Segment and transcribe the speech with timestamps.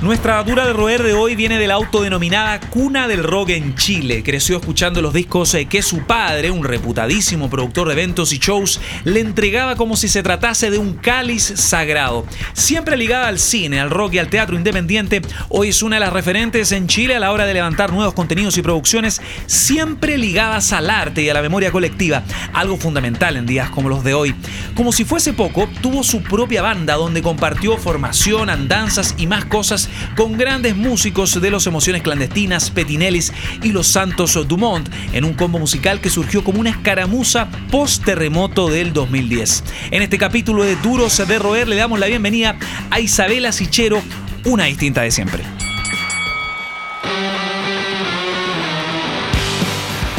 [0.00, 4.22] Nuestra dura de roer de hoy viene de la autodenominada cuna del rock en Chile.
[4.22, 8.80] Creció escuchando los discos eh, que su padre, un reputadísimo productor de eventos y shows,
[9.02, 12.24] le entregaba como si se tratase de un cáliz sagrado.
[12.52, 16.12] Siempre ligada al cine, al rock y al teatro independiente, hoy es una de las
[16.12, 20.90] referentes en Chile a la hora de levantar nuevos contenidos y producciones, siempre ligadas al
[20.90, 22.22] arte y a la memoria colectiva,
[22.52, 24.32] algo fundamental en días como los de hoy.
[24.76, 29.87] Como si fuese poco, tuvo su propia banda donde compartió formación, andanzas y más cosas
[30.16, 35.58] con grandes músicos de los Emociones Clandestinas, Petinellis y Los Santos Dumont, en un combo
[35.58, 39.64] musical que surgió como una escaramuza post-terremoto del 2010.
[39.90, 42.56] En este capítulo de Duros de Roer le damos la bienvenida
[42.90, 44.02] a Isabela Sichero,
[44.44, 45.44] una distinta de siempre.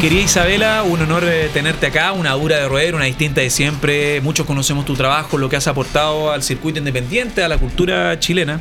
[0.00, 4.22] Querida Isabela, un honor eh, tenerte acá, una dura de roer, una distinta de siempre.
[4.22, 8.60] Muchos conocemos tu trabajo, lo que has aportado al circuito independiente, a la cultura chilena.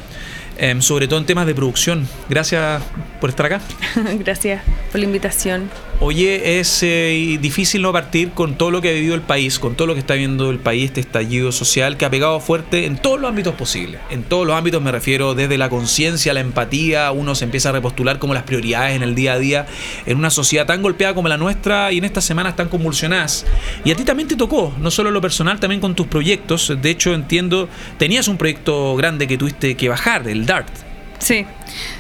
[0.61, 2.05] Em, sobre todo en temas de producción.
[2.29, 2.83] Gracias
[3.21, 3.61] por estar acá.
[4.19, 5.69] Gracias por la invitación.
[6.02, 9.75] Oye, es eh, difícil no partir con todo lo que ha vivido el país, con
[9.75, 12.95] todo lo que está viendo el país, este estallido social que ha pegado fuerte en
[12.95, 14.00] todos los ámbitos posibles.
[14.09, 17.72] En todos los ámbitos me refiero desde la conciencia, la empatía, uno se empieza a
[17.73, 19.66] repostular como las prioridades en el día a día
[20.06, 23.45] en una sociedad tan golpeada como la nuestra y en estas semanas tan convulsionadas.
[23.84, 26.73] Y a ti también te tocó, no solo lo personal, también con tus proyectos.
[26.81, 30.69] De hecho, entiendo, tenías un proyecto grande que tuviste que bajar, el DART.
[31.19, 31.45] Sí.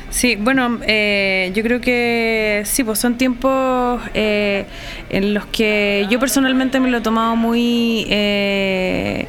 [0.09, 4.65] Sí, bueno, eh, yo creo que sí, pues son tiempos eh,
[5.09, 9.27] en los que yo personalmente me lo he tomado muy eh,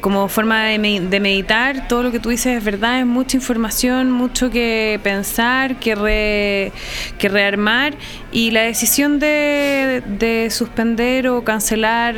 [0.00, 4.50] como forma de, meditar, todo lo que tú dices es verdad, es mucha información, mucho
[4.50, 6.72] que pensar, que,
[7.18, 7.94] que rearmar
[8.30, 12.14] y la decisión de, suspender o cancelar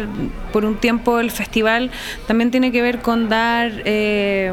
[0.53, 1.91] por un tiempo el festival
[2.27, 4.53] también tiene que ver con dar, eh,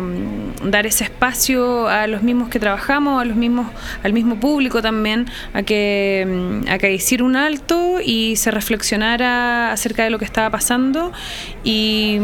[0.63, 3.67] dar ese espacio a los mismos que trabajamos, a los mismos,
[4.03, 10.03] al mismo público también, a que, a que hiciera un alto y se reflexionara acerca
[10.03, 11.11] de lo que estaba pasando.
[11.63, 12.19] Y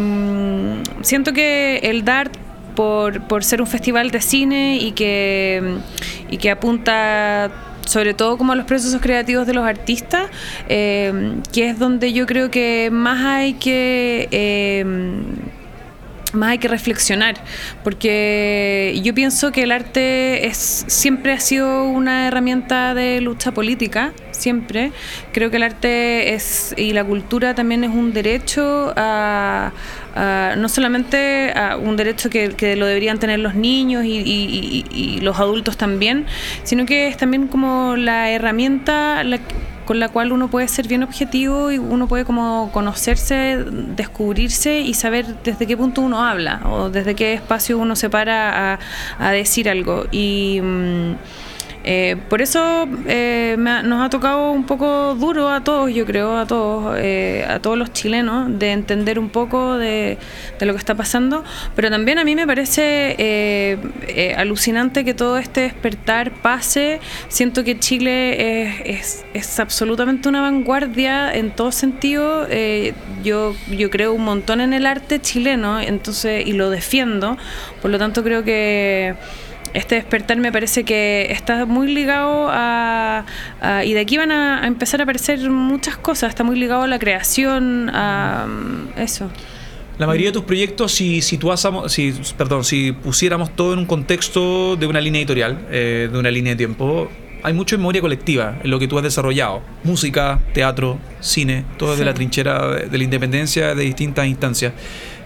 [1.02, 2.36] siento que el DART
[2.76, 5.78] por, por, ser un festival de cine y que,
[6.30, 7.52] y que apunta
[7.86, 10.30] sobre todo como los procesos creativos de los artistas,
[10.70, 14.88] eh, que es donde yo creo que más hay que...
[16.34, 17.36] Más hay que reflexionar,
[17.84, 24.14] porque yo pienso que el arte es siempre ha sido una herramienta de lucha política,
[24.32, 24.92] siempre.
[25.32, 29.72] Creo que el arte es y la cultura también es un derecho a,
[30.58, 36.26] no solamente un derecho que, lo deberían tener los niños y, los adultos también,
[36.64, 39.24] sino que es también como la herramienta
[39.86, 43.64] con la cual uno puede ser bien objetivo y uno puede como conocerse,
[43.96, 48.80] descubrirse y saber desde qué punto uno habla o desde qué espacio uno se para
[49.20, 50.06] a, decir algo.
[50.12, 50.60] Y.
[50.62, 51.14] Mm,
[51.84, 56.48] eh, por eso eh, nos ha tocado un poco duro a todos, yo creo, a
[56.48, 60.18] todos, eh, a todos los chilenos, de entender un poco de,
[60.62, 61.44] lo que está pasando.
[61.76, 63.78] Pero también a mí me parece
[64.38, 67.02] alucinante que todo este despertar pase.
[67.28, 72.48] Siento que Chile es, es, absolutamente una vanguardia en todo sentido.
[73.24, 77.38] yo, yo creo un montón en el arte chileno, entonces y lo defiendo.
[77.82, 79.16] Por lo tanto, creo que
[79.74, 83.26] este despertar me parece que está muy ligado a,
[83.86, 87.00] y de aquí van a, empezar a aparecer muchas cosas, está muy ligado a la
[87.00, 88.48] creación, a
[88.98, 89.30] eso.
[89.98, 94.76] La mayoría de tus proyectos, si situásemos, si, perdón, si pusiéramos todo en un contexto
[94.76, 97.10] de una línea editorial, eh, de una línea de tiempo,
[97.44, 99.62] hay mucho memoria colectiva en lo que tú has desarrollado.
[99.84, 104.74] Música, teatro, cine, todo desde la trinchera de la independencia de distintas instancias.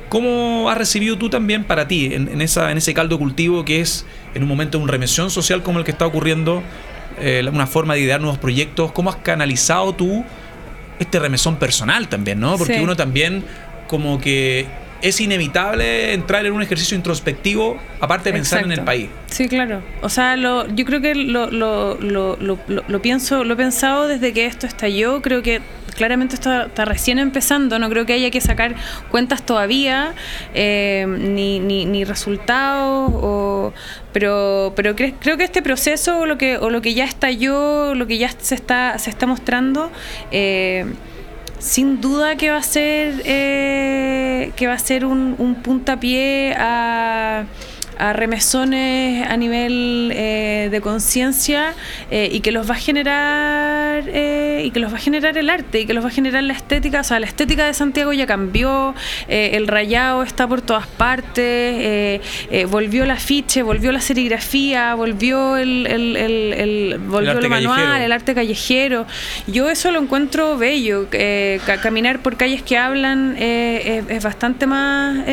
[0.09, 4.05] ¿Cómo has recibido tú también para ti en, esa, en ese caldo cultivo que es
[4.33, 6.63] en un momento de un remesión social como el que está ocurriendo,
[7.19, 8.91] eh, una forma de idear nuevos proyectos?
[8.91, 10.23] ¿Cómo has canalizado tú
[10.99, 12.57] este remesón personal también, no?
[12.57, 13.43] Porque uno también
[13.87, 14.65] como que
[15.01, 19.09] es inevitable entrar en un ejercicio introspectivo, aparte de pensar en el país.
[19.27, 19.81] Sí, claro.
[20.01, 24.33] O sea, lo, yo creo que lo, lo, lo, lo, pienso, lo he pensado desde
[24.33, 25.21] que esto estalló.
[25.21, 25.61] Creo que
[25.97, 28.75] claramente está, recién empezando, no creo que haya que sacar
[29.09, 30.13] cuentas todavía,
[30.53, 33.73] eh, ni, ni, resultados,
[34.13, 38.07] pero, pero creo que este proceso o lo que, o lo que ya estalló, lo
[38.07, 39.91] que ya se está, se está mostrando,
[40.31, 40.85] eh,
[41.59, 47.45] sin duda que va a ser, eh, que va a ser un puntapié a
[47.97, 51.73] a remesones a nivel eh, de conciencia
[52.11, 55.49] eh, y que los va a generar eh, y que los va a generar el
[55.49, 57.01] arte y que los va a generar la estética.
[57.01, 58.93] O sea, la estética de Santiago ya cambió,
[59.27, 62.21] el rayado está por todas partes,
[62.69, 69.05] volvió el afiche, volvió la serigrafía, volvió el, el, volvió lo manual, el arte callejero.
[69.47, 71.07] Yo eso lo encuentro bello.
[71.81, 75.25] caminar por calles que hablan es, bastante más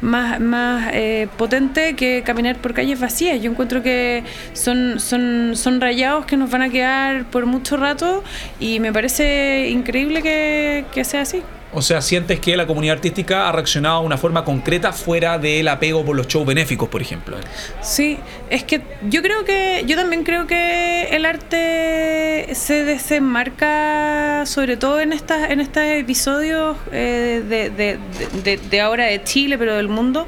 [0.00, 3.40] más, más eh, potente que caminar por calles vacías.
[3.40, 8.22] Yo encuentro que son, son, son rayados que nos van a quedar por mucho rato
[8.60, 11.42] y me parece increíble que, que sea así.
[11.76, 15.68] O sea, sientes que la comunidad artística ha reaccionado de una forma concreta fuera del
[15.68, 17.36] apego por los shows benéficos, por ejemplo.
[17.82, 18.16] Sí,
[18.48, 18.80] es que
[19.10, 25.50] yo creo que, yo también creo que el arte se desenmarca, sobre todo en estas,
[25.50, 27.42] en estos episodios eh,
[28.70, 30.26] de, ahora de Chile, pero del mundo.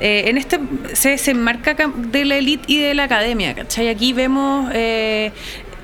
[0.00, 0.58] Eh, en este
[0.94, 3.86] se desenmarca de la élite y de la academia, ¿cachai?
[3.86, 5.30] Aquí vemos eh,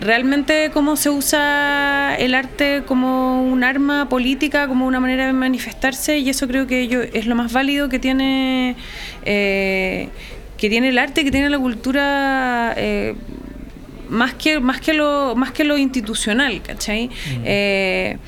[0.00, 6.18] realmente cómo se usa el arte como un arma política, como una manera de manifestarse,
[6.18, 8.76] y eso creo que yo, es lo más válido que tiene,
[9.24, 10.08] eh,
[10.56, 12.74] que tiene el arte, que tiene la cultura.
[12.76, 13.14] Eh,
[14.08, 17.10] más que, más que lo más que lo institucional, ¿cachai?
[17.44, 18.18] Eh,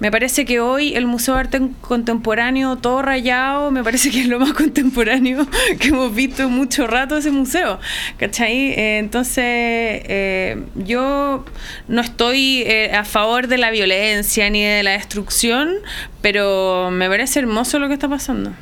[0.00, 4.28] me parece que hoy el Museo de Arte Contemporáneo, todo rayado, me parece que es
[4.28, 5.46] lo más contemporáneo
[5.80, 7.80] que hemos visto en mucho rato ese museo.
[8.16, 8.72] ¿Cachai?
[8.72, 11.44] Eh, entonces, eh, yo
[11.88, 15.74] no estoy eh, a favor de la violencia ni de la destrucción,
[16.22, 18.52] pero me parece hermoso lo que está pasando.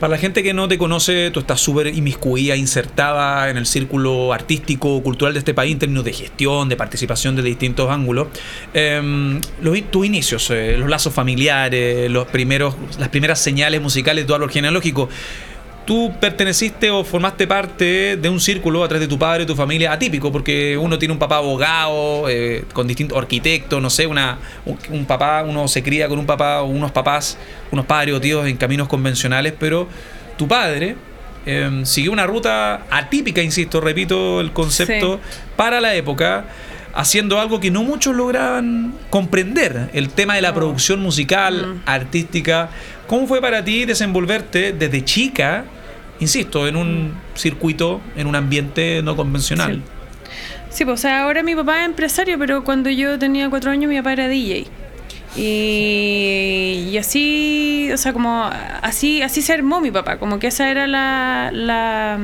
[0.00, 4.32] Para la gente que no te conoce, tú estás súper inmiscuida, insertada en el círculo
[4.32, 8.28] artístico, cultural de este país en términos de gestión, de participación de distintos ángulos.
[8.74, 14.34] Em, los, tus inicios, eh, los lazos familiares, los primeros, las primeras señales musicales tu
[14.34, 15.08] árbol genealógico
[15.84, 19.54] tú perteneciste o formaste parte de un círculo a través de tu padre y tu
[19.54, 24.38] familia atípico, porque uno tiene un papá abogado, eh, con distintos arquitectos, no sé, una,
[24.90, 27.38] un, papá, uno se cría con un papá o unos papás,
[27.70, 29.88] unos padres o tíos en caminos convencionales, pero
[30.36, 30.96] tu padre
[31.46, 35.20] em, siguió una ruta atípica, insisto, repito el concepto,
[35.56, 36.46] para la época
[36.94, 41.82] haciendo algo que no muchos lograban comprender, el tema de la producción musical, mm.
[41.86, 42.70] artística.
[43.06, 45.64] ¿Cómo fue para ti desenvolverte desde chica,
[46.20, 49.82] insisto, en un circuito, en un ambiente no convencional?
[50.70, 50.84] Sí.
[50.84, 54.28] pues ahora mi papá es empresario, pero cuando yo tenía cuatro años mi papá era
[54.28, 54.66] DJ.
[55.36, 58.48] Y, así, o sea, como
[58.82, 62.18] así, así se armó mi papá, como que esa era la, la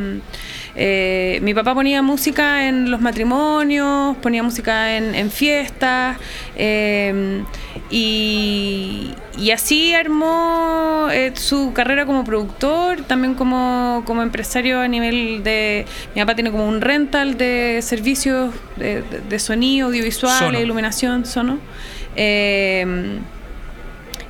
[0.77, 6.19] eh, mi papá ponía música en los matrimonios, ponía música en, fiestas
[6.57, 7.43] eh,
[7.91, 9.11] y,
[9.53, 15.87] así armó eh, su carrera como productor, también como, empresario a nivel de...
[16.15, 21.59] Mi papá tiene como un rental de servicios de, sonido, audiovisual, iluminación, sono.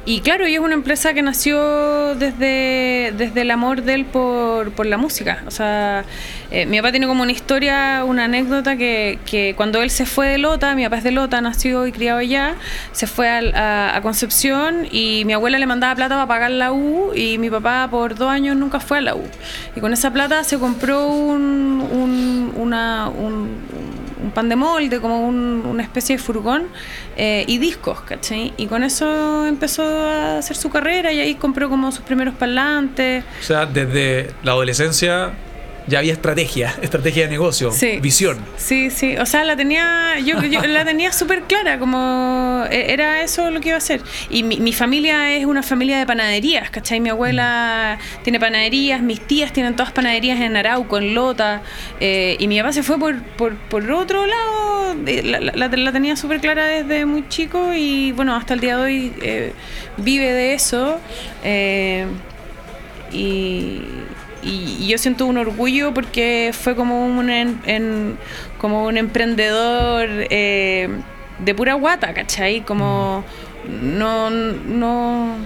[0.06, 4.73] Y claro, ella es una empresa que nació desde, desde el amor de él por,
[4.73, 5.43] por la música.
[5.47, 6.05] O sea,
[6.50, 10.29] eh, mi papá tiene como una historia, una anécdota que, que, cuando él se fue
[10.29, 12.55] de Lota, mi papá es de Lota, nació y criado allá,
[12.93, 17.37] se fue a, Concepción y mi abuela le mandaba plata para pagar la U y
[17.37, 19.23] mi papá por dos años nunca fue a la U.
[19.76, 25.82] Y con esa plata se compró un, un, un un pan de molde, como una
[25.82, 26.69] especie de furgón,
[27.17, 28.53] eh, y discos, ¿cachai?
[28.56, 33.24] Y con eso empezó a hacer su carrera y ahí compró como sus primeros parlantes.
[33.41, 35.32] O sea, desde la adolescencia
[35.87, 37.70] ya había estrategia, estrategia de negocio,
[38.01, 38.39] visión.
[38.56, 43.51] Sí, sí, o sea, la tenía, yo, la tenía súper clara, como e, era eso
[43.51, 44.01] lo que iba a hacer.
[44.29, 47.01] Y mi, familia es una familia de panaderías, ¿cachai?
[47.01, 51.63] Mi abuela tiene panaderías, mis tías tienen todas panaderías en Arauco, en Lota,
[51.99, 53.20] eh, y mi papá se fue por,
[53.56, 58.55] por, otro lado, eh, la, la, tenía súper clara desde muy chico y bueno, hasta
[58.55, 59.53] el día de hoy eh,
[59.96, 61.01] vive de eso.
[63.13, 63.82] y
[64.43, 68.19] y, yo siento un orgullo porque fue como un, en,
[68.59, 70.89] como un emprendedor eh,
[71.39, 72.63] de pura guata, ¿cachai?
[72.63, 73.25] Como
[73.69, 75.37] no, no,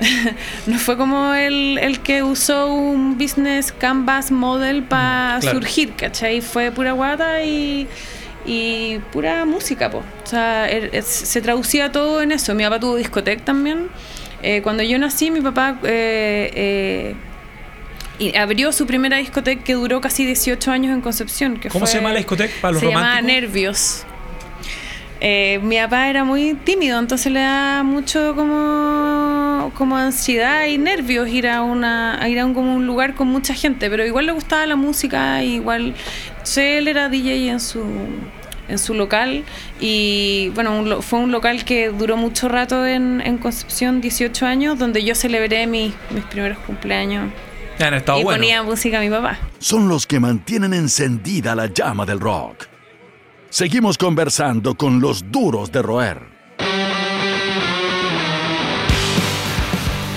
[0.66, 6.40] no fue como el, el, que usó un business canvas model para surgir, ¿cachai?
[6.40, 7.86] Fue pura guata y,
[8.46, 9.98] y pura música, po.
[9.98, 12.54] O sea, er, se traducía todo en eso.
[12.54, 13.88] Mi papá tuvo discoteca también.
[14.42, 15.78] Eh, cuando yo nací, mi papá...
[15.84, 17.14] Eh,
[18.22, 21.58] y abrió su primera discoteca que duró casi 18 años en Concepción.
[21.58, 24.04] Que ¿Cómo se llama la discoteca para los Se llama Nervios.
[25.20, 31.28] Eh, mi papá era muy tímido, entonces le da mucho como como, ansiedad y nervios
[31.28, 34.26] ir a una a ir a un, como un lugar con mucha gente, pero igual
[34.26, 35.94] le gustaba la música, igual
[36.56, 37.84] él era DJ en su
[38.68, 39.44] en su local
[39.80, 45.04] y bueno, fue un local que duró mucho rato en, en Concepción, 18 años, donde
[45.04, 47.30] yo celebré mis, mis primeros cumpleaños.
[48.18, 49.38] Y ponía música a mi papá.
[49.58, 52.66] Son los que mantienen encendida la llama del rock.
[53.50, 56.31] Seguimos conversando con los duros de roer.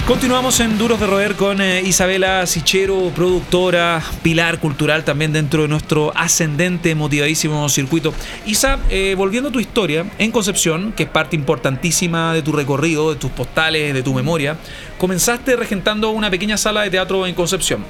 [0.08, 5.68] Continuamos en Duros de Roer con eh, Isabela Sichero, productora, pilar cultural también dentro de
[5.68, 8.14] nuestro ascendente, motivadísimo circuito.
[8.46, 13.16] Isa, eh, volviendo a tu historia, en Concepción, que es parte importantísima de tu recorrido,
[13.16, 14.58] de tus postales, de tu memoria,
[15.00, 17.84] comenzaste regentando una pequeña sala de teatro en Concepción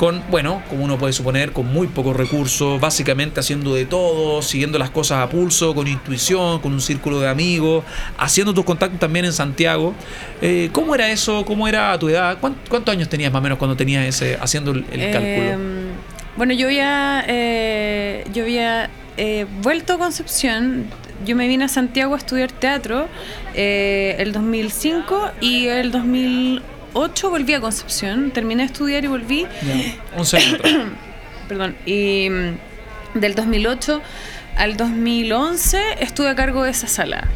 [0.00, 4.78] con, bueno, como uno puede suponer, con muy pocos recursos, básicamente haciendo de todo, siguiendo
[4.78, 7.84] las cosas a pulso, con intuición, con un círculo de amigos,
[8.16, 9.92] haciendo tus contactos también en Santiago.
[10.40, 11.44] Eh, ¿Cómo era eso?
[11.44, 12.38] ¿Cómo era a tu edad?
[12.40, 15.50] ¿Cuántos años tenías más o menos cuando tenías ese, haciendo el, cálculo?
[15.50, 15.88] Em,
[16.34, 18.88] bueno, yo había, eh, yo había
[19.18, 20.86] eh, vuelto a Concepción,
[21.26, 23.06] yo me vine a Santiago a estudiar teatro
[23.54, 29.46] el 2005 y el 2008 2008 volví a Concepción, terminé de estudiar y volví.
[30.16, 30.64] Un segundo.
[31.48, 31.76] Perdón.
[31.86, 34.02] Y mm, del 2008
[34.56, 37.28] al 2011 estuve a cargo de esa sala.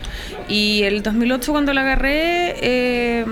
[0.48, 3.24] Y el 2008 cuando la agarré, eh,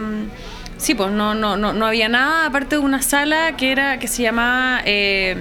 [0.76, 4.08] sí, pues no, no, no, no había nada aparte de una sala que era que
[4.08, 5.36] se llamaba eh,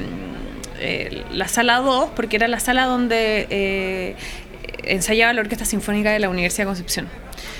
[0.80, 4.16] eh, la sala 2, porque era la sala donde
[4.84, 7.08] ensayaba la Orquesta Sinfónica de la Universidad de Concepción.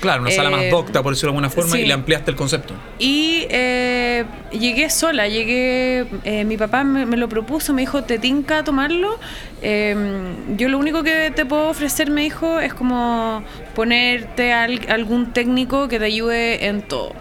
[0.00, 2.36] Claro, una sala más eh, docta, por decirlo de alguna forma, y le ampliaste el
[2.36, 2.74] concepto.
[2.98, 8.64] Y eh, llegué sola, llegué, eh, mi papá me, lo propuso, me dijo, ¿te tinca
[8.64, 9.18] tomarlo?
[9.62, 13.44] yo lo único que te puedo ofrecer, me dijo, es como
[13.76, 17.14] ponerte algún técnico que te ayude en todo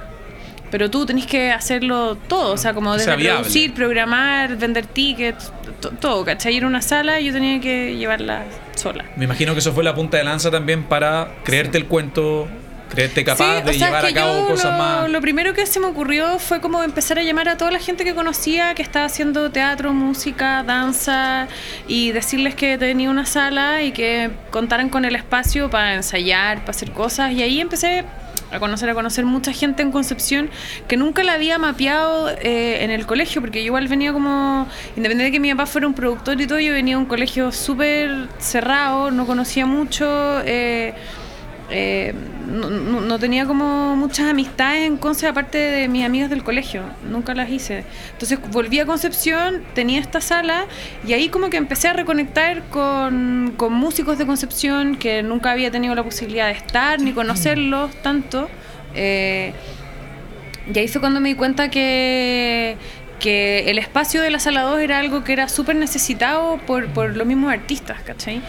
[0.71, 5.51] pero tú tenés que hacerlo todo, o sea, como desde producir, programar, vender tickets,
[5.99, 6.55] todo, ¿cachai?
[6.55, 9.05] Ir a una sala y yo tenía que llevarla sola.
[9.17, 12.47] Me imagino que eso fue la punta de lanza también para creerte el cuento
[12.91, 15.09] creerte capaz de llevar a cabo cosas más.
[15.09, 18.03] Lo primero que se me ocurrió fue como empezar a llamar a toda la gente
[18.03, 21.47] que conocía que estaba haciendo teatro, música, danza
[21.87, 26.71] y decirles que tenía una sala y que contaran con el espacio para ensayar, para
[26.71, 27.31] hacer cosas.
[27.31, 28.03] Y ahí empecé
[28.51, 30.49] a conocer, a conocer mucha gente en Concepción
[30.87, 35.25] que nunca la había mapeado eh, en el colegio, porque yo igual venía como, independiente
[35.25, 38.27] de que mi papá fuera un productor y todo, yo venía a un colegio súper
[38.39, 40.41] cerrado, no conocía mucho.
[40.45, 40.93] Eh,
[41.73, 42.13] eh,
[42.47, 47.49] no, tenía como muchas amistades en Conce aparte de mis amigas del colegio, nunca las
[47.49, 47.85] hice.
[48.11, 50.65] Entonces volví a Concepción, tenía esta sala
[51.07, 55.95] y ahí como que empecé a reconectar con, músicos de Concepción que nunca había tenido
[55.95, 58.49] la posibilidad de estar ni conocerlos tanto.
[58.93, 59.53] Eh,
[60.73, 62.75] y ahí fue cuando me di cuenta que,
[63.19, 67.15] que el espacio de la sala 2 era algo que era súper necesitado por, por
[67.15, 68.41] los mismos artistas, ¿cachai?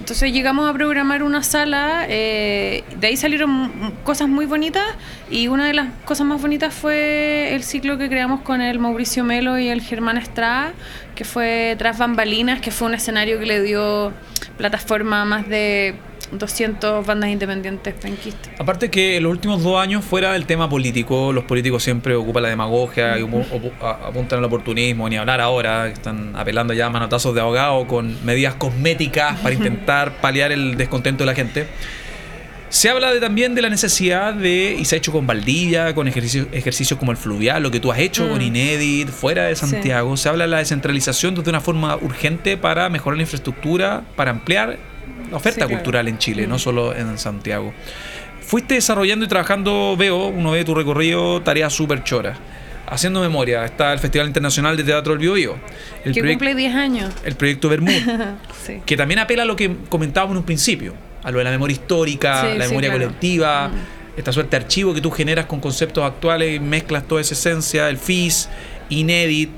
[0.00, 4.84] Entonces llegamos a programar una sala, eh, de ahí salieron cosas muy bonitas
[5.30, 9.24] y una de las cosas más bonitas fue el ciclo que creamos con el Mauricio
[9.24, 10.72] Melo y el Germán Estrada,
[11.14, 14.12] que fue Tras Bambalinas, que fue un escenario que le dio
[14.56, 15.94] plataforma más de
[16.32, 18.52] 200 bandas independientes penquistas.
[18.58, 22.44] Aparte que en los últimos dos años, fuera del tema político, los políticos siempre ocupan
[22.44, 23.22] la demagogia y
[23.80, 28.54] apuntan al oportunismo, ni hablar ahora, están apelando ya a manotazos de ahogado con medidas
[28.54, 31.66] cosméticas para intentar paliar el descontento de la gente.
[32.70, 36.06] Se habla de, también de la necesidad de, y se ha hecho con Valdivia, con
[36.06, 38.42] ejercicios, ejercicios como el fluvial, lo que tú has hecho con mm.
[38.42, 40.16] Inédit, fuera de Santiago.
[40.16, 44.78] Se habla de la descentralización de una forma urgente para mejorar la infraestructura, para ampliar
[45.30, 46.58] la oferta cultural en Chile, no mm.
[46.58, 47.72] solo en Santiago.
[48.40, 52.38] Fuiste desarrollando y trabajando, veo, uno ve tu recorrido, tareas súper choras.
[52.86, 55.56] Haciendo memoria, está el Festival Internacional de Teatro del Bio,
[56.04, 57.14] El que cumple 10 años.
[57.24, 58.02] El proyecto Bermud,
[58.86, 61.74] que también apela a lo que comentábamos en un principio, a lo de la memoria
[61.74, 64.18] histórica, la memoria colectiva, mm.
[64.18, 67.88] esta suerte de archivo que tú generas con conceptos actuales y mezclas toda esa esencia,
[67.88, 68.48] el FIS,
[68.88, 69.50] Inédit.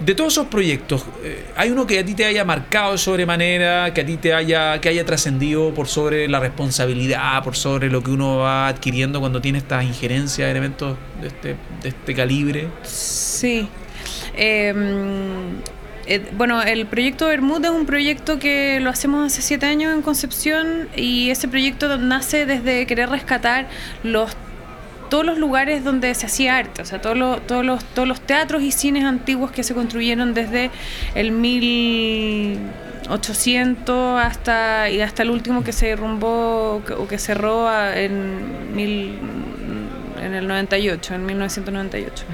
[0.00, 4.02] De todos esos proyectos, eh, ¿hay uno que a ti te haya marcado sobremanera, que
[4.02, 8.10] a ti te haya, que haya trascendido por sobre la responsabilidad, por sobre lo que
[8.10, 12.68] uno va adquiriendo cuando tiene estas injerencias de elementos de este, de este calibre?
[12.82, 13.66] Sí.
[14.36, 15.62] Em,
[16.06, 20.02] eh, bueno, el proyecto Bermuda es un proyecto que lo hacemos hace siete años en
[20.02, 23.66] Concepción y ese proyecto nace desde querer rescatar
[24.02, 24.36] los
[25.08, 28.20] todos los lugares donde se hacía arte, o sea, todos los, todos los, todos los
[28.20, 30.70] teatros y cines antiguos que se construyeron desde
[31.14, 38.66] el 1800 hasta, y hasta el último que se derrumbó o que cerró en
[40.26, 42.24] en el 98, en 1998.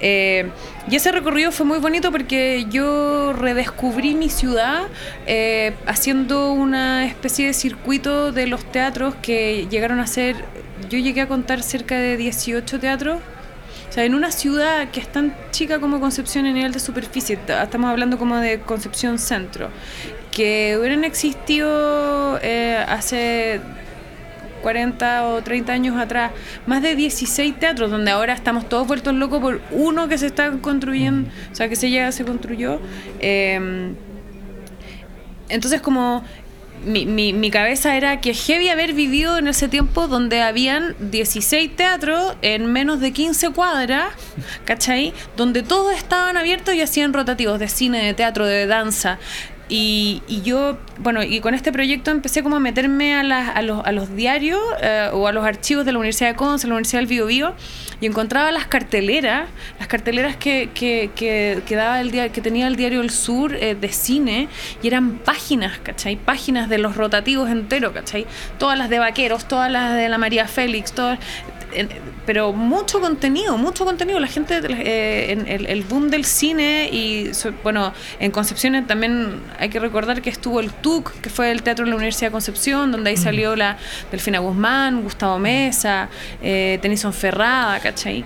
[0.00, 0.48] Eh,
[0.90, 4.82] y ese recorrido fue muy bonito porque yo redescubrí mi ciudad
[5.26, 10.36] eh, haciendo una especie de circuito de los teatros que llegaron a ser,
[10.88, 13.20] yo llegué a contar cerca de 18 teatros.
[13.88, 17.38] O sea, en una ciudad que es tan chica como Concepción en nivel de superficie,
[17.62, 19.68] estamos hablando como de Concepción Centro,
[20.30, 23.60] que hubieran existido eh, hace
[24.62, 26.30] 40 o 30 años atrás,
[26.66, 30.50] más de 16 teatros, donde ahora estamos todos vueltos locos por uno que se está
[30.58, 32.80] construyendo, o sea, que se llega, se construyó.
[33.18, 33.94] Em,
[35.48, 36.22] entonces, como
[36.84, 41.76] mi, mi, mi, cabeza era que heavy haber vivido en ese tiempo donde habían 16
[41.76, 44.12] teatros en menos de 15 cuadras,
[44.64, 45.12] ¿cachai?
[45.36, 49.18] Donde todos estaban abiertos y hacían rotativos de cine, de teatro, de danza.
[49.72, 53.86] Y, y, yo, bueno, y con este proyecto empecé como a meterme a, a, los,
[53.86, 56.98] a los, diarios eh, o a los archivos de la Universidad de Conce, la Universidad
[56.98, 57.54] del Bio, Bio
[58.00, 59.48] y encontraba las carteleras,
[59.78, 63.74] las carteleras que, que, que, daba el día, que tenía el diario El Sur eh,
[63.74, 64.48] de cine,
[64.82, 66.16] y eran páginas, ¿cachai?
[66.16, 68.26] Páginas de los rotativos enteros, ¿cachai?
[68.58, 71.18] Todas las de Vaqueros, todas las de la María Félix, todas
[72.26, 74.20] pero mucho contenido, mucho contenido.
[74.20, 77.30] La gente, eh, en el, boom del cine y,
[77.62, 81.84] bueno, en Concepción también hay que recordar que estuvo el TUC, que fue el Teatro
[81.84, 83.76] de la Universidad de Concepción, donde ahí salió la
[84.10, 86.08] Delfina Guzmán, Gustavo Mesa,
[86.42, 88.24] eh, Tennyson Ferrada, ¿cachai?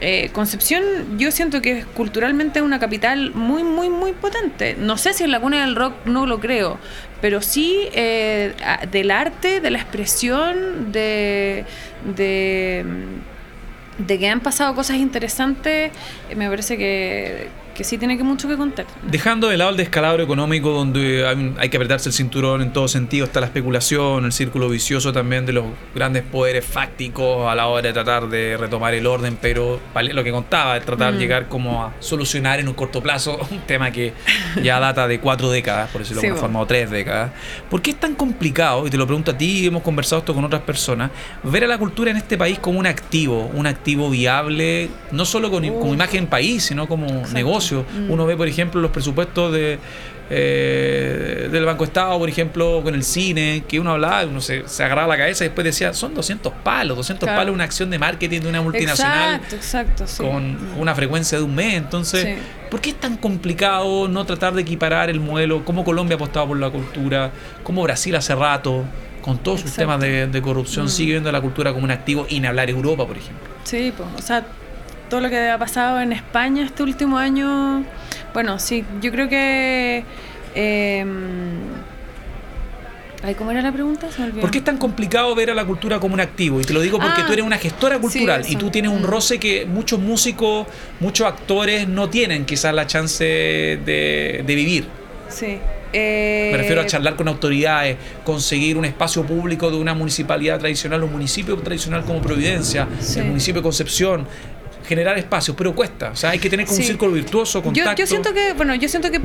[0.00, 0.82] Eh, Concepción
[1.18, 4.76] yo siento que es culturalmente una capital muy, muy, muy potente.
[4.78, 6.78] No sé si en la cuna del rock no lo creo,
[7.24, 8.52] pero sí eh,
[8.90, 11.64] del arte, de la expresión, de,
[12.14, 12.84] de,
[13.96, 15.90] de que han pasado cosas interesantes,
[16.28, 18.86] eh, me parece que, que sí tiene que mucho que contar.
[19.02, 21.26] Dejando de lado el descalabro económico donde
[21.58, 25.44] hay, que apretarse el cinturón en todo sentido, está la especulación, el círculo vicioso también
[25.44, 25.64] de los
[25.94, 30.30] grandes poderes fácticos a la hora de tratar de retomar el orden, pero lo que
[30.30, 31.20] contaba, es tratar de mm.
[31.20, 34.12] llegar como a solucionar en un corto plazo un tema que
[34.62, 37.32] ya data de cuatro décadas, por decirlo de alguna forma, o tres décadas.
[37.68, 40.44] ¿Por qué es tan complicado, y te lo pregunto a ti, hemos conversado esto con
[40.44, 41.10] otras personas,
[41.42, 45.50] ver a la cultura en este país como un activo, un activo viable, no solo
[45.50, 47.63] con, como imagen país, sino como negocio?
[47.72, 48.10] Mm.
[48.10, 49.78] Uno ve, por ejemplo, los presupuestos de,
[50.30, 55.08] eh, del Banco Estado, por ejemplo, con el cine, que uno hablaba, uno se, agarraba
[55.08, 58.48] la cabeza y después decía, son 200 palos, 200 palos una acción de marketing de
[58.48, 61.74] una multinacional exacto, con una frecuencia de un mes.
[61.74, 62.38] Entonces,
[62.70, 65.62] ¿por qué es tan complicado no tratar de equiparar el modelo?
[65.64, 67.30] ¿Cómo Colombia ha apostado por la cultura?
[67.62, 68.84] ¿Cómo Brasil hace rato?
[69.20, 70.88] Con todos sus temas de, corrupción, mm.
[70.90, 73.54] sigue viendo la cultura como un activo y hablar Europa, por ejemplo.
[73.64, 74.44] Sí, pues, o sea,
[75.08, 77.84] todo lo que ha pasado en España este último año,
[78.32, 80.04] bueno, sí, yo creo que...
[80.54, 81.04] Eh,
[83.38, 84.06] ¿Cómo era la pregunta?
[84.38, 86.60] ¿Por qué es tan complicado ver a la cultura como un activo?
[86.60, 89.00] Y te lo digo porque ah, tú eres una gestora cultural y tú tienes un
[89.00, 89.06] mm.
[89.06, 90.66] roce que muchos músicos,
[91.00, 94.86] muchos actores no tienen quizás la chance de, vivir.
[95.30, 95.58] Sí.
[95.94, 101.02] Me refiero a eh, charlar con autoridades, conseguir un espacio público de una municipalidad tradicional,
[101.04, 102.86] un municipio tradicional como Providencia,
[103.16, 104.26] el municipio de Concepción,
[104.86, 106.10] generar espacios, pero cuesta.
[106.10, 107.90] O sea, hay que tener como un círculo virtuoso, contacto.
[107.92, 109.20] Yo, yo siento que, bueno, yo siento que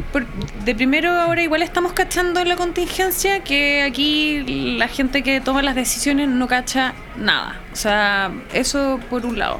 [0.65, 5.75] de primero ahora igual estamos cachando la contingencia, que aquí la gente que toma las
[5.75, 7.61] decisiones no cacha nada.
[7.73, 9.59] O sea, eso por un lado.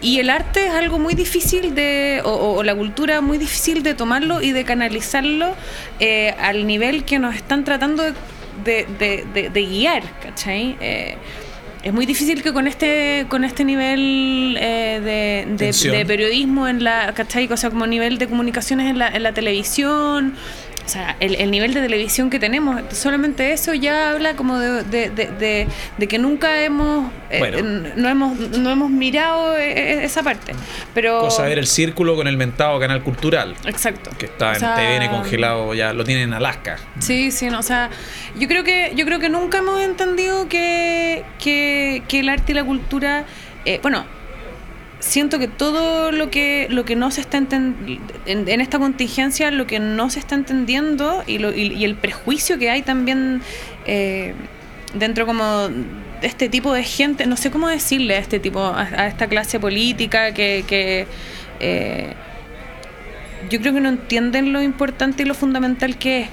[0.00, 4.42] Y el arte es algo muy difícil de, o, la cultura muy difícil de tomarlo
[4.42, 5.54] y de canalizarlo
[6.00, 8.02] eh, al nivel que nos están tratando
[8.64, 10.76] de, de, de, guiar, ¿cachai?
[10.80, 11.16] Eh,
[11.86, 17.46] es muy difícil que con este con este nivel eh, de, periodismo en la ¿cachai?
[17.52, 20.34] O sea, como nivel de comunicaciones en la, en la televisión
[20.86, 25.66] o sea, el, nivel de televisión que tenemos, solamente eso ya habla como de,
[26.08, 30.54] que nunca hemos, eh, no hemos no hemos mirado eh, eh, esa parte.
[30.94, 33.56] Pero cosa ver el círculo con el mentado canal cultural.
[33.64, 34.10] Exacto.
[34.16, 36.78] Que está en TVN congelado, ya lo tienen en Alaska.
[37.00, 37.90] Sí, sí, no, o sea,
[38.38, 42.54] yo creo que yo creo que nunca hemos entendido que, que, que el arte y
[42.54, 43.24] la cultura
[43.82, 44.04] bueno,
[45.06, 49.66] siento que todo lo que lo que no se está en, en, esta contingencia lo
[49.66, 53.40] que no se está entendiendo y, lo, y, el prejuicio que hay también
[53.86, 54.34] eh,
[54.94, 59.06] dentro como de este tipo de gente no sé cómo decirle a este tipo a,
[59.06, 61.06] esta clase política que, que
[61.60, 62.14] eh,
[63.48, 66.28] yo creo que no entienden lo importante y lo fundamental que es.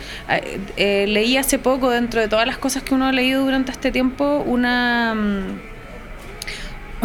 [0.77, 3.91] Eh, leí hace poco, dentro de todas las cosas que uno ha leído durante este
[3.91, 5.72] tiempo, una mm,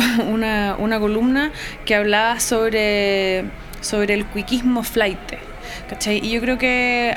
[0.30, 1.52] una, una columna
[1.84, 3.44] que hablaba sobre,
[3.80, 5.18] sobre el cuiquismo flight.
[6.06, 7.16] Y yo creo que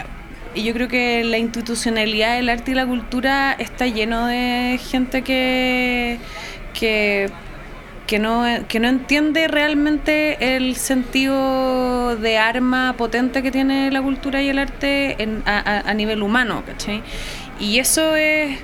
[0.54, 5.22] y yo creo que la institucionalidad del arte y la cultura está lleno de gente
[5.22, 6.20] que,
[6.74, 7.30] que,
[8.06, 14.42] que no, que no entiende realmente el sentido de arma potente que tiene la cultura
[14.42, 15.16] y el arte
[15.46, 17.02] a, nivel humano, ¿cachai?
[17.58, 18.60] Y eso es...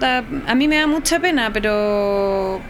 [0.00, 2.60] a mí me da mucha pena, pero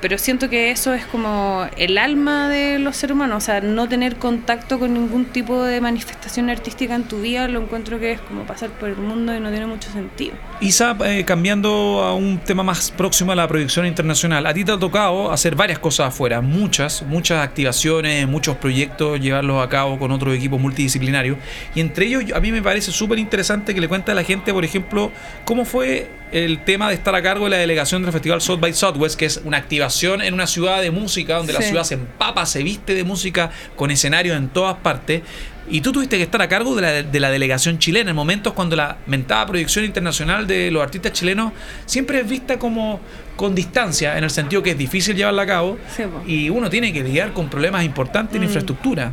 [0.00, 3.88] pero siento que eso es como el alma de los seres humanos, o sea, no
[3.88, 8.20] tener contacto con ningún tipo de manifestación artística en tu vida, lo encuentro que es
[8.20, 10.34] como pasar por el mundo y no tiene mucho sentido.
[10.60, 14.72] Isa, eh, cambiando a un tema más próximo a la proyección internacional, a ti te
[14.72, 20.10] ha tocado hacer varias cosas afuera, muchas, muchas activaciones, muchos proyectos, llevarlos a cabo con
[20.12, 21.38] otros equipos multidisciplinarios,
[21.74, 24.52] y entre ellos a mí me parece súper interesante que le cuente a la gente,
[24.52, 25.10] por ejemplo,
[25.44, 26.08] cómo fue
[26.44, 29.24] el tema de estar a cargo de la delegación del Festival South by Southwest, que
[29.24, 32.94] es una activación en una ciudad de música, donde la ciudad se empapa, se viste
[32.94, 35.22] de música, con escenarios en todas partes.
[35.68, 38.52] Y tú tuviste que estar a cargo de la, de la, delegación chilena en momentos
[38.52, 41.52] cuando la mentada proyección internacional de los artistas chilenos
[41.86, 43.00] siempre es vista como
[43.34, 45.78] con distancia, en el sentido que es difícil llevarla a cabo
[46.26, 48.44] y uno tiene que lidiar con problemas importantes en mm.
[48.44, 49.12] infraestructura.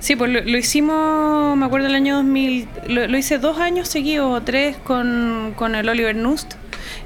[0.00, 4.42] Sí, pues lo, hicimos, me acuerdo el año 2000, lo, hice dos años seguidos o
[4.42, 6.54] tres con, con el Oliver Nust.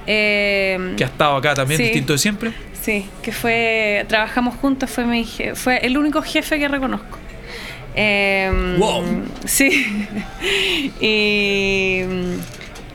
[0.07, 2.53] Eh, que ha estado acá también, distinto de siempre.
[2.81, 7.19] Sí, que fue, trabajamos juntos, fue, mi, fue el único jefe que reconozco.
[7.97, 9.05] Eh, wow.
[9.45, 10.07] Sí.
[11.01, 12.03] y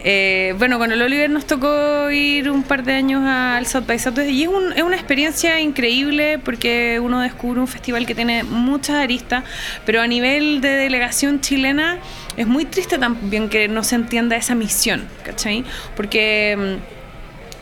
[0.02, 4.00] eh, bueno, con el Oliver nos tocó ir un par de años al South by
[4.00, 8.96] Southwest y es, es, una experiencia increíble porque uno descubre un festival que tiene muchas
[8.96, 9.44] aristas,
[9.86, 11.98] pero a nivel de delegación chilena
[12.40, 15.66] es muy triste también que no se entienda esa misión, ¿cachai?
[15.96, 16.56] Porque...
[16.58, 17.00] Mm,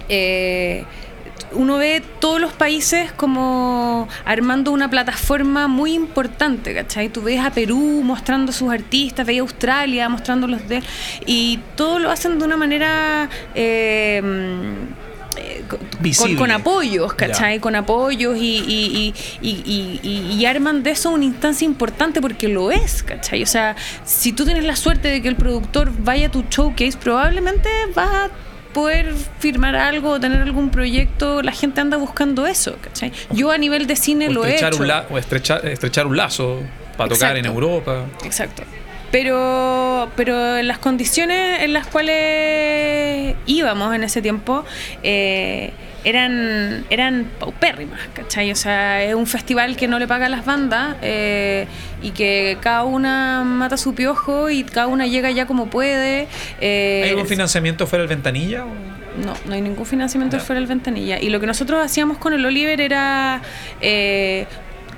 [0.10, 0.86] eh,
[1.54, 7.10] uno ve todos los países como armando una plataforma muy importante, ¿cachai?
[7.10, 10.84] Tú ves a Perú mostrando sus artistas, ves a Australia mostrando los de...
[11.26, 13.30] Y todo lo hacen de una manera...
[13.56, 14.22] Eh,
[15.68, 17.60] con, apoyos, ¿cachai?
[17.60, 23.44] Con apoyos y, y, arman de eso una instancia importante porque lo es, ¿cachai?
[23.44, 23.76] O sea,
[24.06, 28.10] si tú tienes la suerte de que el productor vaya a tu showcase, probablemente vas
[28.10, 28.30] a
[28.74, 33.12] poder firmar algo o tener algún proyecto, la gente anda buscando eso, ¿cachai?
[33.32, 34.70] Yo a nivel de cine lo he hecho.
[35.10, 36.62] o estrechar, estrechar un lazo
[36.96, 38.06] para tocar en Europa.
[38.24, 38.64] Exacto.
[39.20, 44.64] Pero, pero las condiciones en las cuales íbamos en ese tiempo,
[45.02, 45.72] eh,
[46.04, 48.52] eran, eran paupérrimas, ¿cachai?
[48.52, 51.66] O sea, es un festival que no le paga a las bandas eh,
[52.04, 56.28] y que cada una mata su piojo y cada una llega ya como puede.
[56.62, 58.66] Eh, ¿Hay algún financiamiento fuera del ventanilla?
[59.26, 61.20] No, no hay ningún financiamiento fuera del ventanilla.
[61.20, 63.42] Y lo que nosotros hacíamos con el Oliver era
[63.82, 64.46] eh,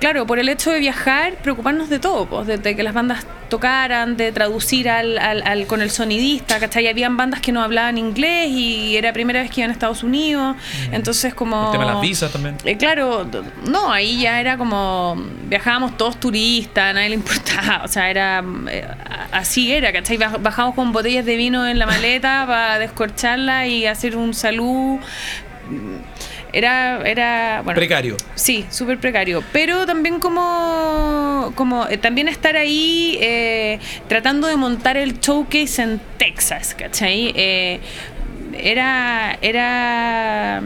[0.00, 4.16] claro, por el hecho de viajar, preocuparnos de todo, pues, de, que las bandas tocaran,
[4.16, 6.88] de traducir al, al, con el sonidista, ¿cachai?
[6.88, 10.02] Habían bandas que no hablaban inglés y era la primera vez que iban a Estados
[10.02, 10.94] Unidos, mm.
[10.94, 11.66] entonces como...
[11.66, 12.56] El tema de las visas también.
[12.64, 13.28] Eh, claro,
[13.68, 18.42] no, ahí ya era como, viajábamos todos turistas, a nadie le importaba, o sea, era,
[18.68, 18.86] eh,
[19.32, 20.16] así era, ¿cachai?
[20.16, 24.98] Bajábamos con botellas de vino en la maleta para descorcharla y hacer un salud
[26.52, 28.16] era, era bueno, precario.
[28.34, 29.42] Sí, súper precario.
[29.52, 36.00] Pero también como, como eh, también estar ahí eh, tratando de montar el showcase en
[36.18, 37.32] Texas, ¿cachai?
[37.36, 37.80] Eh,
[38.52, 40.62] era, era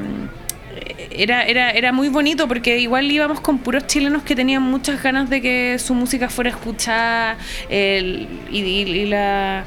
[1.11, 5.31] era, era, era muy bonito porque igual íbamos con puros chilenos que tenían muchas ganas
[5.31, 7.37] de que su música fuera escuchada
[7.70, 9.64] y, y, la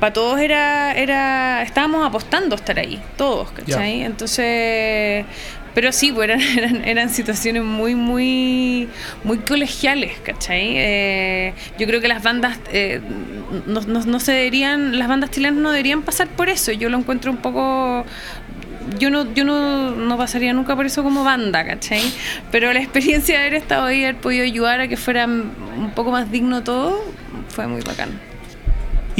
[0.00, 4.02] para todos era, era, estábamos apostando a estar ahí, todos, ¿cachai?
[4.02, 5.26] Entonces,
[5.74, 8.88] pero sí, pues eran, eran, situaciones muy, muy,
[9.24, 10.72] muy colegiales, ¿cachai?
[10.76, 13.00] Eh, yo creo que las bandas eh,
[13.66, 16.72] no, no, se deberían, las bandas chilenas no deberían pasar por eso.
[16.72, 18.06] Yo lo encuentro un poco
[18.98, 22.02] yo no, yo no, no, pasaría nunca por eso como banda, ¿cachai?
[22.50, 26.10] Pero la experiencia de haber estado ahí, haber podido ayudar a que fuera un poco
[26.10, 27.04] más digno todo,
[27.50, 28.29] fue muy bacán.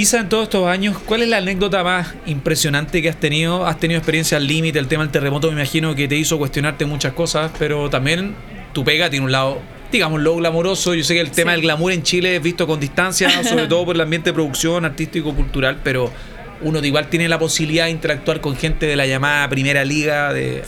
[0.00, 3.66] Isa, en todos estos años, ¿cuál es la anécdota más impresionante que has tenido?
[3.66, 6.86] Has tenido experiencia al límite, el tema del terremoto me imagino que te hizo cuestionarte
[6.86, 8.34] muchas cosas, pero también
[8.72, 9.60] tu pega tiene un lado,
[9.92, 10.94] digamos, lo glamoroso.
[10.94, 13.84] Yo sé que el tema del glamour en Chile es visto con distancia, sobre todo
[13.84, 16.10] por el ambiente de producción artístico, cultural, pero
[16.62, 20.62] uno igual tiene la posibilidad de interactuar con gente de la llamada primera liga de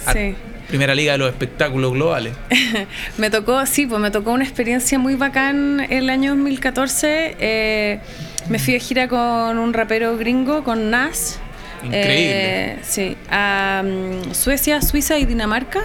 [0.68, 2.34] primera liga de los espectáculos globales.
[3.16, 7.36] me tocó, sí, pues me tocó una experiencia muy bacán el año 2014.
[7.38, 8.00] Eh,
[8.48, 11.38] me fui de gira con un rapero gringo, con Nas.
[11.82, 12.72] Increíble.
[12.72, 15.82] Eh, sí, a mm, Suecia, Suiza y Dinamarca.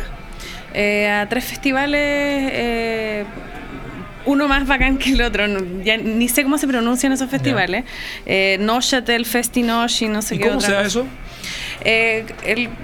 [0.74, 3.26] Eh, a tres festivales
[4.28, 5.46] uno más bacán que el otro.
[5.84, 7.86] Ya ni sé cómo se pronuncian esos festivales.
[8.26, 8.34] Yeah.
[8.36, 10.50] Eh, Festi Festinosh y no sé ¿Y qué.
[10.50, 11.08] ¿Cómo se da eso?
[11.82, 12.26] Eh,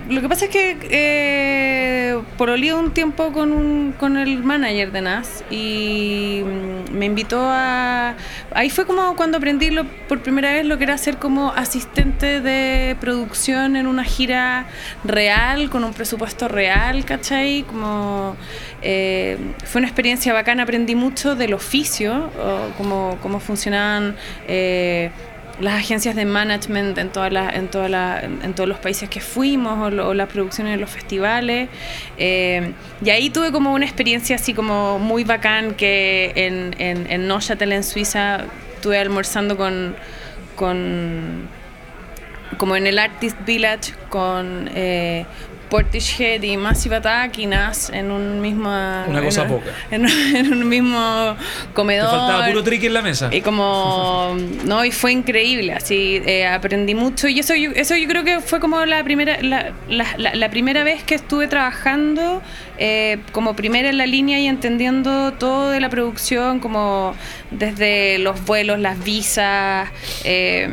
[0.10, 5.01] lo que pasa es que eh, olí un tiempo con, un, con el manager de
[5.01, 8.15] NAS y mm, me invitó a...
[8.51, 12.41] Ahí fue como cuando aprendí lo, por primera vez lo que era ser como asistente
[12.41, 14.67] de producción en una gira
[15.03, 17.63] real, con un presupuesto real, ¿cachai?
[17.63, 18.36] Como,
[18.82, 24.15] eh, fue una experiencia bacana, aprendí mucho del oficio, o cómo, cómo funcionaban...
[24.47, 25.12] Eh,
[25.59, 29.93] las agencias de management en, todas las, en, toda en, todos los países que fuimos
[29.93, 31.69] o, las producciones en los festivales.
[32.17, 37.27] Eh, y ahí tuve como una experiencia así como muy bacán que en, en, en
[37.27, 39.95] Neuchâtel en Suiza estuve almorzando con,
[40.55, 41.47] con
[42.57, 45.25] como en el Artist Village con eh,
[45.73, 49.71] Portishead y Massive Attack y Nas en un mismo una cosa poca.
[49.91, 50.05] en,
[50.53, 51.36] un mismo
[51.73, 52.12] comedor.
[52.12, 53.29] Te faltaba puro triqui en la mesa.
[53.31, 57.27] Y como no y fue increíble así eh, aprendí mucho.
[57.27, 60.83] Y eso yo, eso yo creo que fue como la primera la, la, la, primera
[60.83, 62.43] vez que estuve trabajando
[62.77, 67.15] eh, como primera en la línea y entendiendo todo de la producción como
[67.49, 69.89] desde los vuelos las visas
[70.23, 70.69] eh,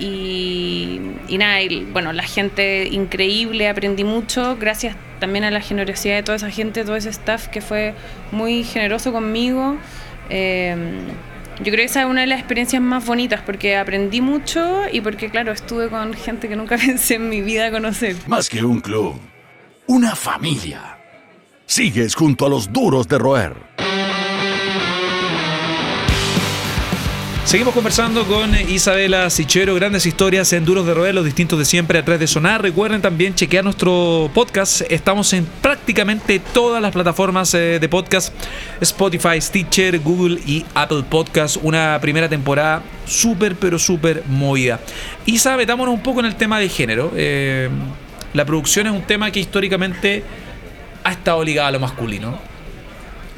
[0.00, 1.58] y, nada,
[1.92, 6.84] bueno, la gente increíble, aprendí mucho, gracias también a la generosidad de toda esa gente,
[6.84, 7.94] todo ese staff que fue
[8.32, 9.76] muy generoso conmigo.
[10.30, 10.74] Eh,
[11.58, 15.02] yo creo que esa es una de las experiencias más bonitas porque aprendí mucho y
[15.02, 18.16] porque, claro, estuve con gente que nunca pensé en mi vida conocer.
[18.26, 19.20] Más que un club,
[19.86, 20.96] una familia.
[21.66, 23.54] Sigues junto a los duros de roer.
[27.44, 31.98] Seguimos conversando con Isabela Sichero, grandes historias en Duros de Roer, los distintos de siempre
[31.98, 32.62] a través de Sonar.
[32.62, 34.82] Recuerden también chequear nuestro podcast.
[34.88, 38.32] Estamos en prácticamente todas las plataformas eh, de podcast:
[38.80, 41.56] Spotify, Stitcher, Google y Apple Podcast.
[41.62, 44.78] Una primera temporada súper, pero súper movida.
[45.26, 47.12] Isa, metámonos un poco en el tema de género.
[47.16, 47.68] Eh,
[48.32, 50.22] la producción es un tema que históricamente
[51.02, 52.38] ha estado ligado a lo masculino.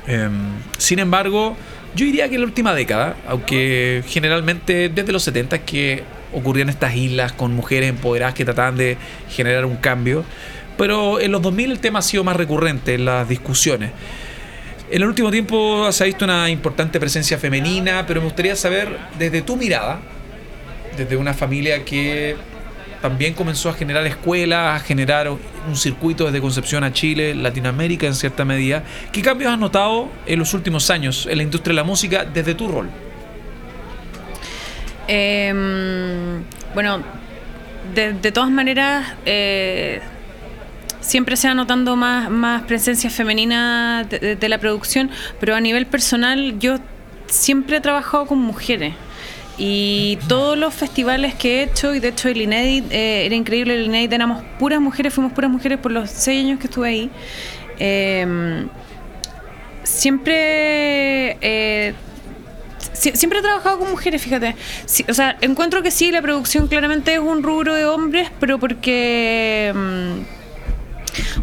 [0.07, 0.33] Em,
[0.77, 1.57] sin embargo,
[1.95, 6.03] yo diría que en la última década, aunque generalmente desde los 70 que
[6.33, 8.97] ocurrían estas islas con mujeres empoderadas que trataban de
[9.31, 10.25] generar un cambio,
[10.79, 13.91] pero en los 2000 el tema ha sido más recurrente en las discusiones.
[14.91, 18.89] En el último tiempo se ha visto una importante presencia femenina, pero me gustaría saber
[19.19, 20.01] desde tu mirada,
[20.97, 22.37] desde una familia que
[23.03, 28.15] también comenzó a generar escuelas, a generar un circuito desde Concepción a Chile, Latinoamérica en
[28.15, 28.85] cierta medida.
[29.11, 32.55] ¿Qué cambios has notado en los últimos años en la industria de la música desde
[32.55, 32.89] tu rol?
[35.09, 37.03] Em, bueno,
[37.93, 40.01] de, todas maneras, eh,
[41.01, 45.11] siempre se va notando más, más presencia femenina de la producción,
[45.41, 46.77] pero a nivel personal yo
[47.27, 48.95] siempre he trabajado con mujeres.
[49.65, 53.75] Y todos los festivales que he hecho, y de hecho el Inédit eh, era increíble,
[53.75, 57.11] el Inédit éramos puras mujeres, fuimos puras mujeres por los seis años que estuve ahí.
[57.79, 58.69] Em,
[59.85, 61.39] siempre...
[61.41, 61.95] Eh,
[62.93, 64.57] siempre he trabajado con mujeres, fíjate.
[65.09, 69.69] o sea, encuentro que sí, la producción claramente es un rubro de hombres, pero porque...
[69.69, 70.25] Em,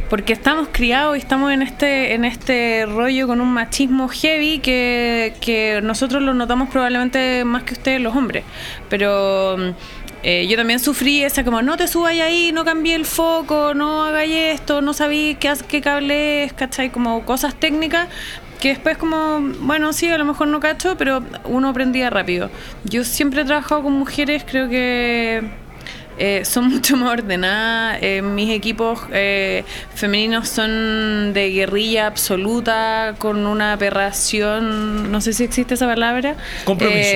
[0.10, 5.34] porque estamos criados y estamos en este en este rollo con un machismo heavy que,
[5.42, 8.44] que nosotros lo notamos probablemente más que ustedes los hombres
[8.90, 9.58] pero
[10.22, 14.04] eh, yo también sufrí esa como no te subas ahí, no cambié el foco, no
[14.04, 16.90] hagáis esto, no sabí qué, qué cable es, ¿cachai?
[16.92, 18.10] Como cosas técnicas
[18.60, 22.50] que después como, bueno, sí, a lo mejor no cacho, pero uno aprendía rápido.
[22.84, 25.50] Yo siempre he trabajado con mujeres, creo que
[26.20, 28.00] eh, son mucho más ordenadas.
[28.02, 29.64] Eh, mis equipos eh,
[29.96, 36.36] femeninos son de guerrilla absoluta, con una aperración, no sé si existe esa palabra.
[36.66, 37.10] Compromiso.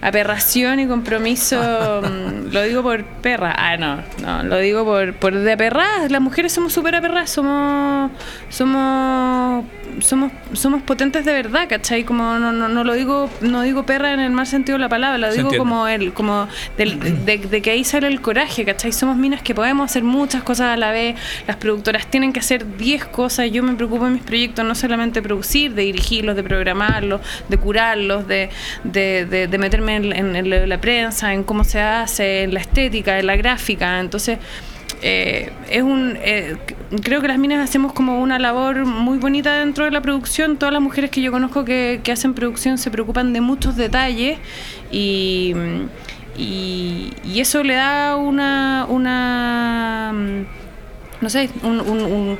[0.00, 1.56] aperración y compromiso,
[2.02, 3.54] mm, lo digo por perra.
[3.56, 6.10] Ah, no, no, lo digo por, por de aperradas.
[6.10, 8.10] Las mujeres somos súper aperradas, somos,
[8.48, 9.64] somos
[10.00, 12.04] somos, somos potentes de verdad, ¿cachai?
[12.04, 14.88] Como no, no, no, lo digo, no digo perra en el mal sentido de la
[14.88, 18.92] palabra, lo digo como el, como de, que ahí sale el coraje, ¿cachai?
[18.92, 22.76] Somos minas que podemos hacer muchas cosas a la vez, las productoras tienen que hacer
[22.76, 27.22] 10 cosas, yo me preocupo en mis proyectos no solamente producir, de dirigirlos, de programarlos,
[27.48, 28.50] de curarlos, de,
[28.84, 33.98] de, meterme en, la prensa, en cómo se hace, en la estética, en la gráfica,
[33.98, 34.38] entonces
[35.00, 36.56] eh, es un eh,
[37.02, 40.72] creo que las minas hacemos como una labor muy bonita dentro de la producción todas
[40.72, 44.38] las mujeres que yo conozco que, hacen producción se preocupan de muchos detalles
[44.92, 45.54] y,
[46.36, 50.12] y, eso le da una una
[51.20, 52.38] no sé un,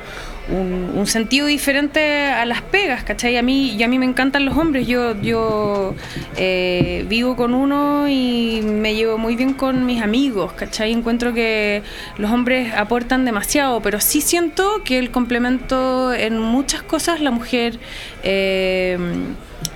[0.49, 3.37] un, sentido diferente a las pegas, ¿cachai?
[3.37, 5.95] A mí, y a mí me encantan los hombres, yo, yo
[6.37, 10.91] eh, vivo con uno y me llevo muy bien con mis amigos, ¿cachai?
[10.91, 11.83] Encuentro que
[12.17, 17.79] los hombres aportan demasiado, pero sí siento que el complemento en muchas cosas la mujer...
[18.23, 18.97] Eh,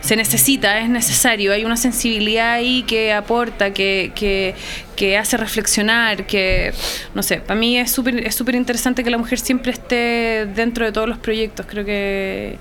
[0.02, 6.74] se necesita, es necesario, hay una sensibilidad ahí que aporta, que, que, hace reflexionar, que,
[7.14, 10.86] no sé, para mí es súper es súper interesante que la mujer siempre esté dentro
[10.86, 12.58] de todos los proyectos, creo que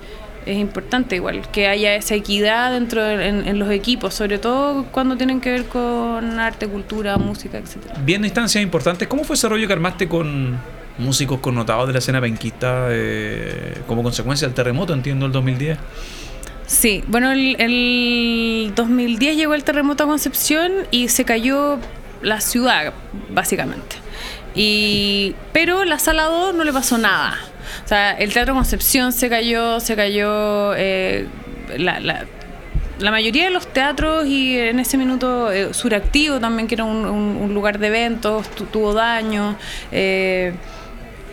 [0.49, 5.41] es importante igual, que haya esa equidad dentro en, los equipos, sobre todo cuando tienen
[5.41, 7.95] que ver con arte, cultura, música, etcétera.
[8.05, 10.59] Viendo instancias importantes, ¿cómo fue ese rollo que armaste con
[10.97, 15.79] músicos connotados de la escena penquista eh, como consecuencia del terremoto, entiendo, el 2010?
[16.69, 21.79] Sí, bueno, el, 2010 llegó el terremoto a Concepción y se cayó
[22.21, 22.93] la ciudad,
[23.31, 23.97] básicamente.
[24.55, 27.39] Y, pero la sala 2 no le pasó nada.
[27.87, 31.27] O sea, el Teatro Concepción se cayó, se cayó eh,
[31.79, 36.85] la, la, mayoría de los teatros y en ese minuto eh, Suractivo también, que era
[36.85, 39.57] un, lugar de eventos, tuvo daño.
[39.91, 40.53] Eh,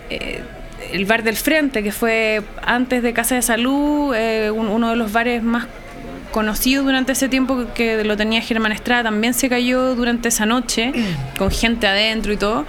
[0.10, 0.44] eh
[0.92, 5.12] el bar del frente, que fue antes de Casa de Salud, eh, uno de los
[5.12, 5.68] bares más
[6.36, 10.92] conocidos durante ese tiempo que lo tenía Germán Estrada, también se cayó durante esa noche,
[11.38, 12.66] con gente adentro y todo.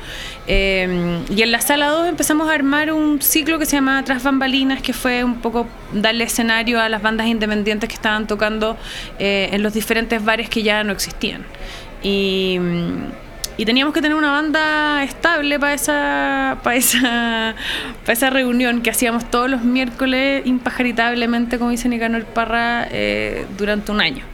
[0.46, 4.22] Eh, y en la sala 2 empezamos a armar un ciclo que se llamaba Tras
[4.22, 8.76] Bambalinas, que fue un poco darle escenario a las bandas independientes que estaban tocando
[9.18, 11.44] eh, en los diferentes bares que ya no existían.
[12.04, 12.60] Y
[13.58, 17.54] y teníamos que tener una banda estable para esa, para esa,
[18.02, 23.92] para esa reunión que hacíamos todos los miércoles impajaritablemente, como dice Nicanor Parra, eh, durante
[23.92, 24.24] un año.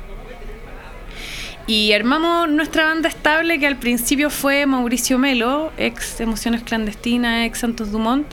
[1.68, 7.60] Y armamos nuestra banda estable, que al principio fue Mauricio Melo, ex Emociones Clandestinas, ex
[7.60, 8.26] Santos Dumont,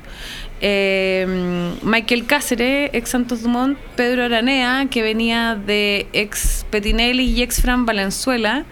[0.62, 7.62] eh, Michael Cáceres, ex Santos Dumont, Pedro Aranea, que venía de ex Petinelli y ex
[7.62, 8.66] Fran Valenzuela.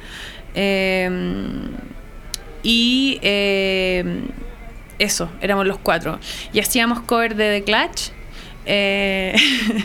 [0.55, 1.07] Eh,
[2.67, 4.23] y eh,
[4.99, 6.19] eso, éramos los cuatro.
[6.51, 8.11] Y hacíamos cover de The Clutch.
[8.65, 9.33] Eh,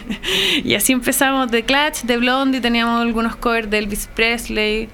[0.64, 4.88] y así empezamos The Clutch, The Blondie, teníamos algunos covers de Elvis Presley.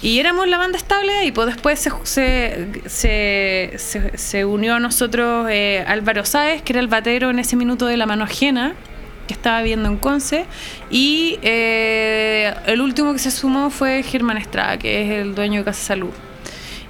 [0.00, 3.78] Y éramos la banda estable y pues después se, se,
[4.14, 7.98] se, unió a nosotros eh, Álvaro Sáez, que era el batero en ese minuto de
[7.98, 8.72] La Mano Ajena,
[9.28, 10.46] que estaba viendo en Conce.
[10.90, 15.82] Y el último que se sumó fue Germán Estrada, que es el dueño de Casa
[15.82, 16.14] Salud.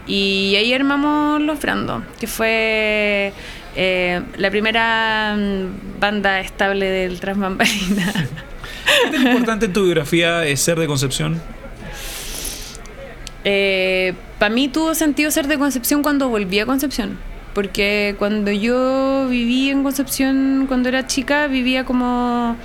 [0.06, 3.32] Y ahí armamos Los Brando, que fue
[3.74, 8.12] eh, la primera mm, banda estable del Transbambalina.
[9.04, 11.40] ¿Qué tan importante en tu biografía es ser de Concepción?
[13.44, 17.18] Eh, Para mí tuvo sentido ser de Concepción cuando volví a Concepción.
[17.54, 22.56] Porque cuando yo viví en Concepción, cuando era chica, vivía como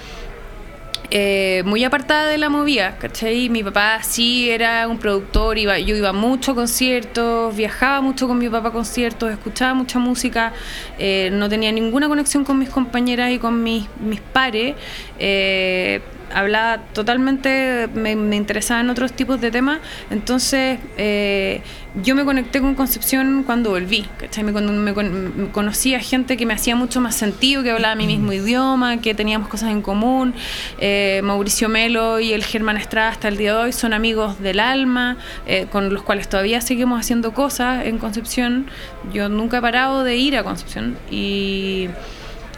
[1.14, 3.50] eh, muy apartada de la movida, ¿cachai?
[3.50, 8.38] Mi papá sí era un productor, iba, yo iba mucho a conciertos, viajaba mucho con
[8.38, 10.54] mi papá a conciertos, escuchaba mucha música,
[10.98, 14.76] eh, no tenía ninguna conexión con mis compañeras y con mis, mis pares.
[15.20, 16.02] Eh,
[16.34, 21.62] hablaba totalmente, me, interesaba en otros tipos de temas, entonces eh,
[22.04, 24.44] yo me conecté con Concepción cuando volví, ¿cachai?
[24.44, 28.08] Me, me, me, conocí a gente que me hacía mucho más sentido, que hablaba mi
[28.08, 30.34] mismo idioma, que teníamos cosas en común.
[30.80, 34.60] Eh, Mauricio Melo y el Germán Estrada hasta el día de hoy son amigos del
[34.60, 38.68] alma, eh, con los cuales todavía seguimos haciendo cosas en Concepción.
[39.14, 41.90] Yo nunca he parado de ir a Concepción y...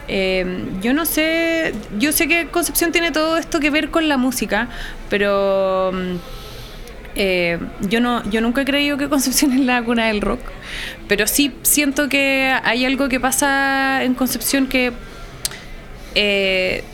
[0.06, 4.16] Eh, yo no sé, yo sé que Concepción tiene todo esto que ver con la
[4.18, 4.68] música,
[5.08, 6.16] pero mm,
[7.16, 10.40] eh, yo no, yo nunca he creído que Concepción es la cuna del rock,
[11.08, 14.92] pero sí siento que hay algo que pasa en Concepción que
[16.14, 16.84] eh,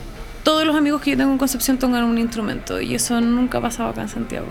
[0.44, 3.60] todos los amigos que yo tengo en Concepción tocan un instrumento y eso nunca ha
[3.60, 4.46] pasado acá en Santiago.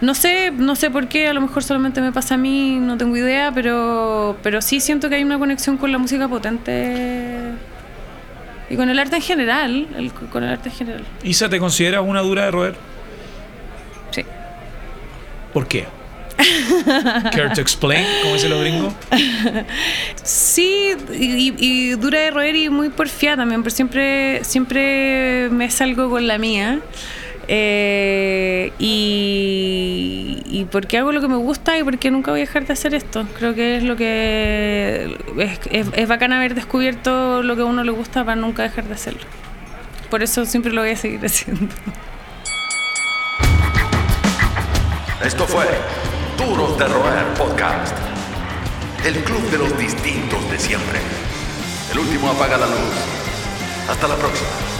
[0.00, 2.98] No sé, no sé por qué, a lo mejor solamente me pasa a mí, no
[2.98, 7.52] tengo idea, pero, pero sí siento que hay una conexión con la música potente
[8.72, 9.86] y con el arte en general,
[10.32, 11.04] con el arte en general.
[11.22, 12.74] ¿Isa te consideras una dura de roer?
[14.12, 14.24] Sí.
[15.52, 15.86] ¿Por qué?
[17.32, 18.94] Care to explain, como dicen los gringos.
[20.22, 26.26] Sí, y, dura de roer y muy porfiada también, pero siempre, siempre me salgo con
[26.26, 26.78] la mía.
[27.54, 32.64] Eh, y, y porque hago lo que me gusta y porque nunca voy a dejar
[32.66, 33.26] de hacer esto.
[33.38, 35.18] Creo que es lo que
[35.70, 38.94] es, es, bacán haber descubierto lo que a uno le gusta para nunca dejar de
[38.94, 39.20] hacerlo.
[40.08, 41.68] Por eso siempre lo voy a seguir haciendo.
[45.22, 45.66] Esto fue
[46.38, 47.94] Duros de Roer Podcast,
[49.04, 51.00] el club de los distintos de siempre.
[51.92, 52.94] El último apaga la luz.
[53.90, 54.71] Hasta la próxima.